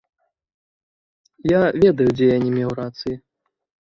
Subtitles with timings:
[1.51, 3.15] Я ведаю, дзе я не меў рацыі.